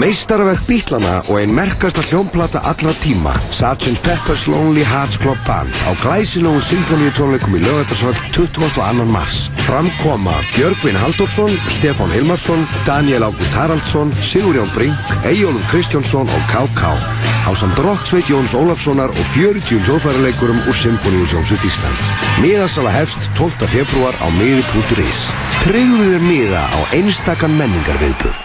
[0.00, 3.98] Meistarverk Bítlana og einn merkasta hljómplata allra tíma Sgt.
[4.04, 9.04] Pepper's Lonely Hearts Club Band á glæsilegu symfóníutónleikum í lögatarsvöld 22.
[9.12, 17.19] mars Framkoma Björgvin Haldursson, Stefán Hilmarsson, Daniel Ágúst Haraldsson, Sigurjón Brink, Eyjólf Kristjánsson og K.K.
[17.50, 22.04] á samt Rokksveit Jóns Ólafssonar og 40 hljóðfæraleikurum úr Symfóníutjómsut Íslands.
[22.38, 23.66] Miðasala hefst 12.
[23.66, 25.22] februar á miði.is.
[25.64, 28.38] Tryggðu þér miða á einstakann menningarviðbúð.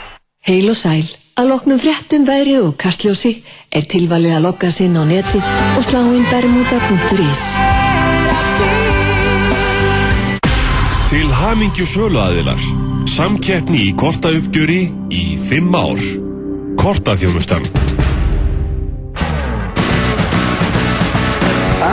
[0.49, 1.05] Heil og sæl.
[1.36, 3.34] Að loknum fréttum veðri og kastljósi
[3.70, 5.41] er tilvalið að lokka sinn á neti
[5.76, 7.44] og slá inn bermuda.is.
[11.12, 12.70] Til hamingju söluaðilar.
[13.16, 14.82] Samkeppni í kortauppgjöri
[15.13, 15.99] í fimm ár.
[16.80, 17.84] Kortaþjónustan.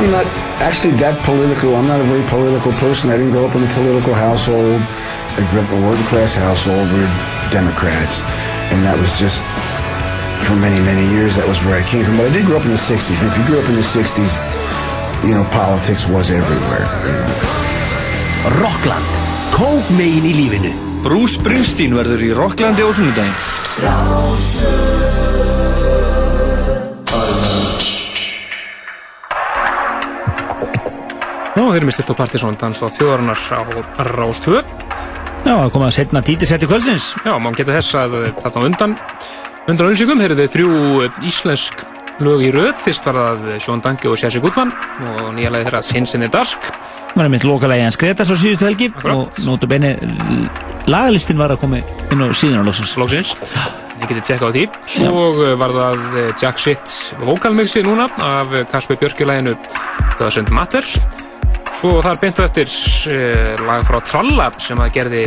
[0.03, 0.27] I'm not
[0.59, 1.79] actually that political.
[1.79, 3.15] I'm not a very political person.
[3.15, 4.83] I didn't grow up in a political household.
[5.39, 6.91] I grew up in a working class household.
[6.91, 7.07] We're
[7.55, 8.19] Democrats.
[8.75, 9.39] And that was just,
[10.43, 12.19] for many, many years, that was where I came from.
[12.19, 13.15] But I did grow up in the 60s.
[13.23, 14.35] And if you grew up in the 60s,
[15.23, 16.83] you know, politics was everywhere.
[17.07, 18.59] You know.
[18.59, 19.07] Rockland,
[19.55, 20.75] kók megin í lífinu
[21.07, 23.39] Bruce Springsteen verður í Rocklandi á sunnudaginn
[31.73, 33.61] Já, þeir eru með stilt á Partisón dans á þjóðarinnar á
[34.13, 34.61] Rástöðu.
[35.41, 37.07] Já, það kom að setna títisætti kvöldsins.
[37.25, 38.97] Já, maður geta þess að þarna á undan
[39.71, 40.75] undan auðvilsingum heyrðu þið þrjú
[41.31, 41.85] íslensk
[42.21, 42.75] lög í röð.
[42.85, 46.29] Fyrst var það Sjón Dangi og Sjæsi Gutmann og nýja lagi þeirra Sins in the
[46.37, 46.69] Dark.
[46.69, 49.17] Það var einmitt lokalagi hans Gretars á síðustu helgi Akkurat.
[49.17, 49.95] og nótu beini
[50.93, 52.93] lagalistin var að koma inn á síðan á lóksins.
[53.01, 53.33] Lóksins.
[54.03, 54.69] Ég geti tjekka á því.
[55.09, 59.57] Eh, var það eh, Jack Shit vokalmixi núna af Kasper Björkilæginu
[60.21, 60.85] Doesn't Matter.
[61.81, 65.23] Svo þar beintu eftir uh, lag frá Trallab sem að gerði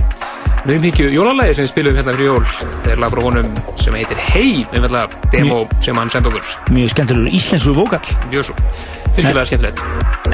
[0.65, 2.45] naumhyggju jólalagi sem við spilum hérna fyrir jól.
[2.83, 3.49] Það er lag frá honum
[3.81, 6.53] sem heitir Hey, einfallega demo sem hann sendi okkur.
[6.73, 8.13] Mjög skemmtilegur íslensku vókall.
[8.31, 8.55] Mjög svo.
[9.15, 9.83] Virkilega skemmtilegt.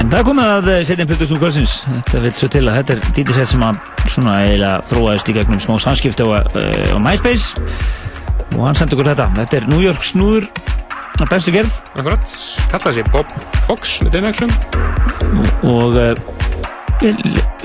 [0.00, 1.74] En það komið að setja inn Plutusnú kvöldsins.
[1.88, 3.82] Þetta vil svo til að þetta er títisætt sem að
[4.12, 7.66] svona eiginlega þróaðist í gegnum smá samskipti á, uh, á MySpace
[8.56, 9.28] og hann sendi okkur þetta.
[9.42, 10.48] Þetta er New York snúður
[11.20, 12.36] að bestu gerð Akkurat.
[12.72, 13.34] Kallaði sig Bob
[13.66, 14.54] Fox með þeim action.
[15.68, 16.14] og uh,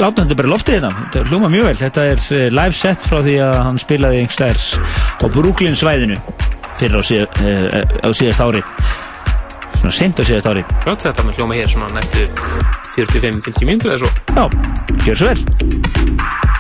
[0.02, 3.20] látum þetta bara loftið hérna þetta hljóma mjög vel, þetta er uh, live set frá
[3.26, 4.62] því að hann spilaði einhverstaðar
[5.22, 6.18] á Brooklyn svæðinu
[6.78, 8.64] fyrir á, síð, uh, á síðast ári
[9.78, 12.28] svona seint á síðast ári Akkurat, þetta hljóma hér svona næstu
[12.98, 14.10] 45-50 mínútur eða svo.
[14.34, 14.46] Já,
[15.06, 16.57] gjör svo vel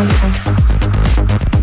[0.00, 1.59] ハハハハ!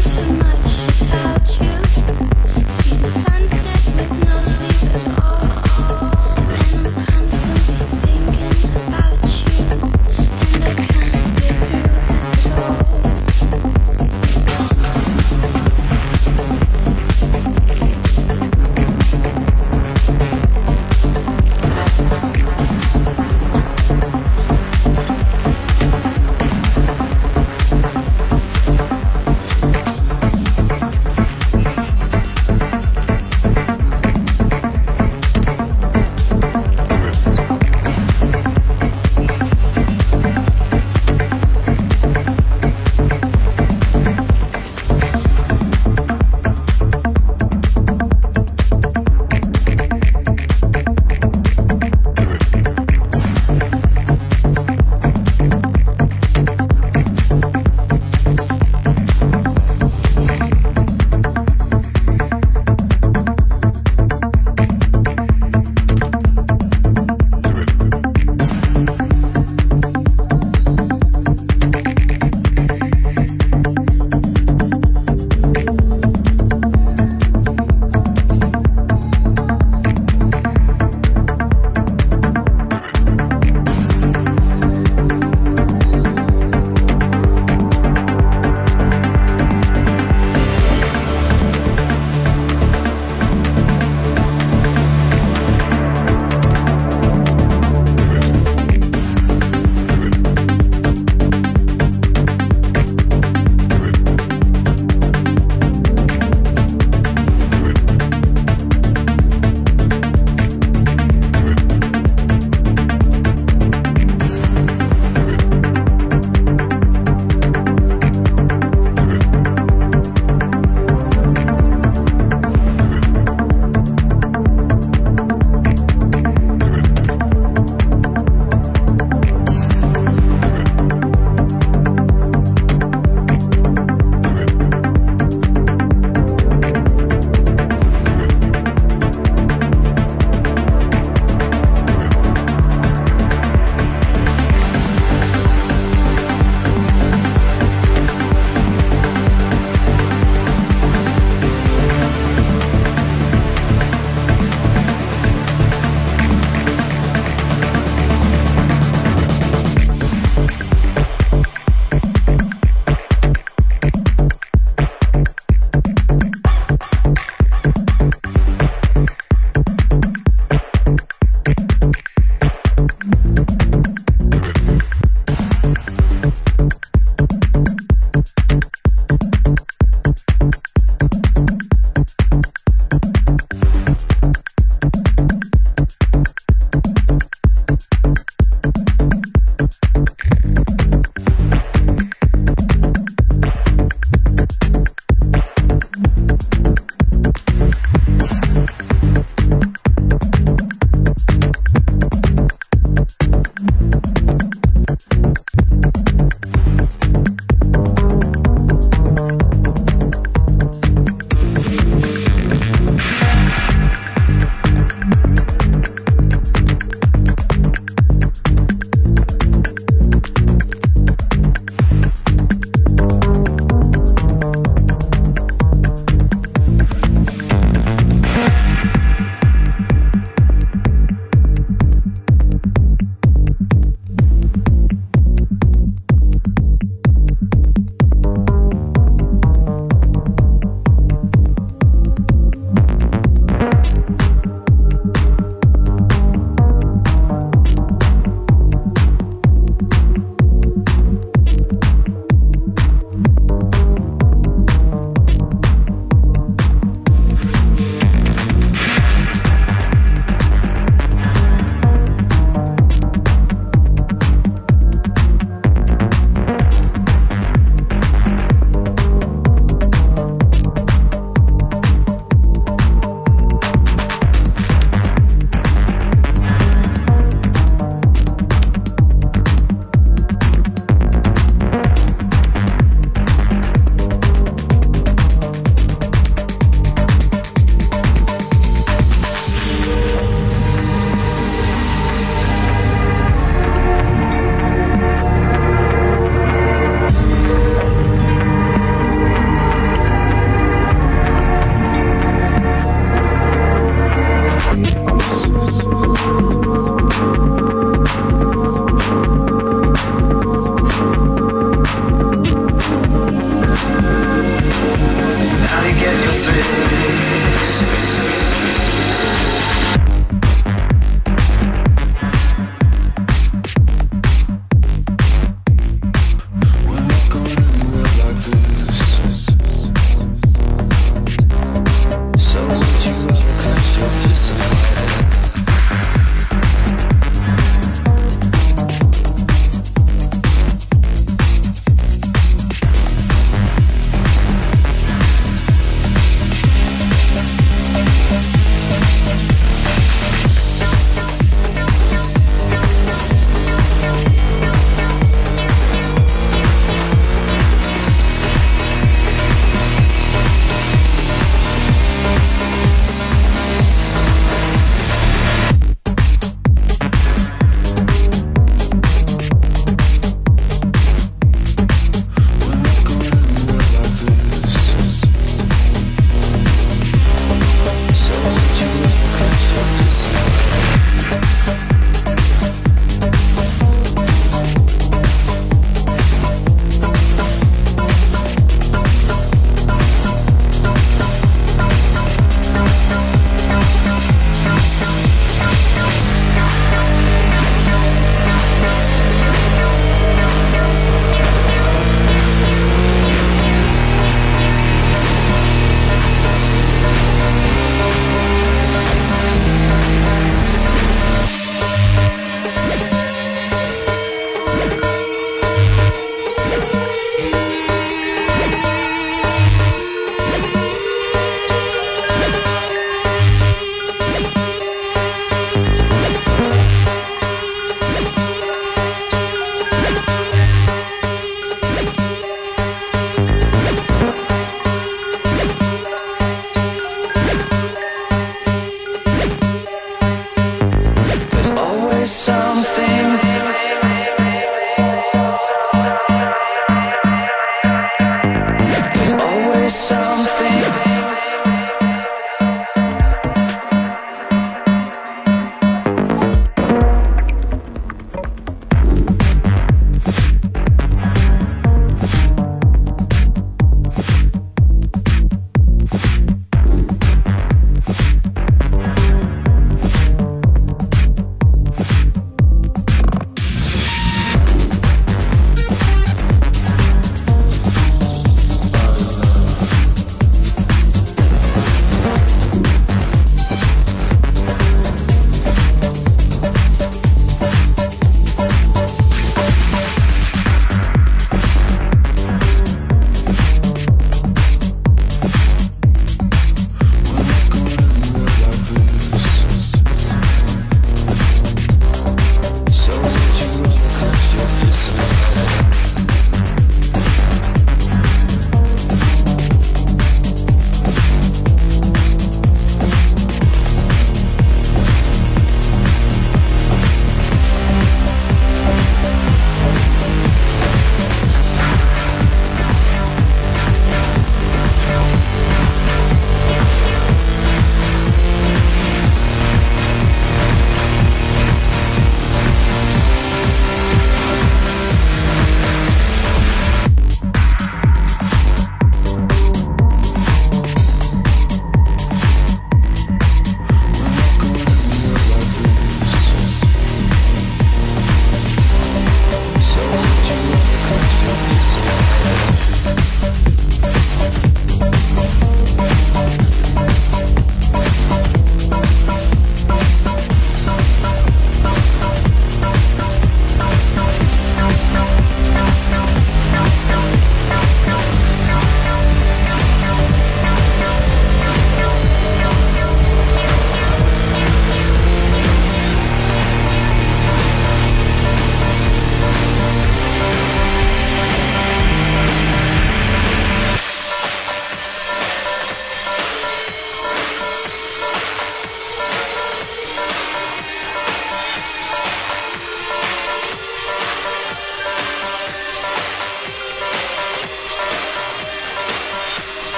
[0.00, 1.81] So much about you.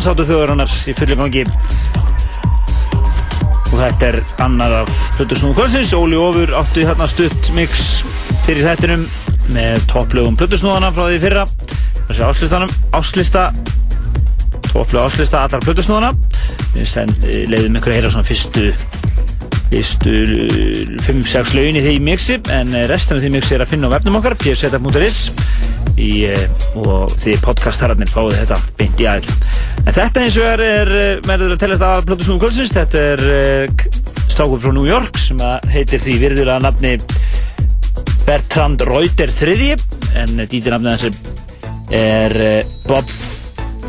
[0.00, 1.40] Dansáttu þjóðurinnar í fulli gangi.
[3.68, 5.90] Og þetta er annar af Plutusnúðu kvöldsins.
[5.92, 8.00] Óli Ófur áttu hérna stutt mix
[8.46, 9.02] fyrir þettinum
[9.52, 11.42] með topplögum Plutusnúðana frá því fyrra.
[12.08, 13.42] Þessi áslistanum, áslista
[14.70, 16.14] topplög áslista allar Plutusnúðana
[16.72, 18.70] við leiðum ykkur að heyra svona fyrstu
[19.68, 20.14] fyrstu
[21.04, 24.16] 5-6 lögin í því mixi en restan af því mixi er að finna á vefnum
[24.22, 24.38] okkar
[25.96, 29.30] psetup.is og því podcastararnir fáið þetta beint í aðeins
[29.84, 30.90] en þetta eins og er, er
[31.26, 32.74] verður að tellast að Plutusnúðu kvöldsins.
[32.76, 33.64] Þetta er uh,
[34.30, 35.40] stákur frá New York sem
[35.72, 36.94] heitir því virðulega nafni
[38.26, 39.74] Bertrand Reuter III
[40.20, 41.22] en dítirnafnið hans
[41.96, 43.14] er uh, Bob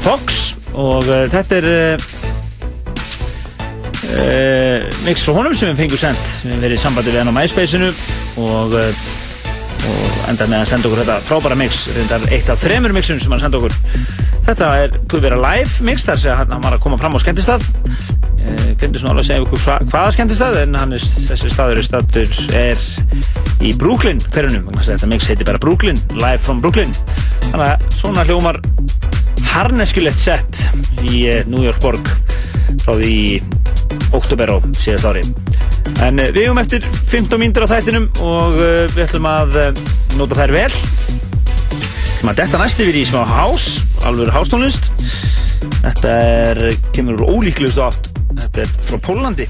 [0.02, 0.42] Fox.
[0.72, 1.72] Og uh, þetta er
[5.06, 6.24] mix frá honum sem við fengum sendt.
[6.42, 7.92] Við hefum verið í sambandi við hann á MySpace-inu.
[8.42, 8.80] Og
[9.90, 13.34] og enda með að senda okkur þetta frábæra mix reyndar eitt af þremur mixum sem
[13.34, 13.76] hann senda okkur.
[14.48, 17.66] Þetta er Guðvera live mix þar sem hann var að koma fram á skemmtistað.
[18.42, 21.88] Eh, glemdi svona alveg að segja okkur hva, hvaða skemmtistað en er, þessi staður er
[21.88, 22.86] staður er
[23.62, 26.96] í Brooklyn hverjunum, þetta mix heiti bara Brooklyn live from Brooklyn.
[27.52, 28.62] Þannig að svona hljómar
[29.52, 30.64] harneskilegt sett
[31.06, 32.14] í eh, New York borg
[32.82, 33.42] frá því
[34.16, 35.26] oktober á síðast ári
[36.06, 39.84] En uh, við hefum eftir 15 mínútur á þættinum og uh, við ætlum að uh,
[40.20, 40.70] nota þær vel.
[40.72, 43.68] Við ætlum að detta næst yfir í smá hás,
[44.10, 44.92] alveg hástónlist.
[45.82, 46.64] Þetta er,
[46.96, 48.12] kemur úr ólíklustu átt.
[48.32, 49.48] Þetta er frá Pólandi.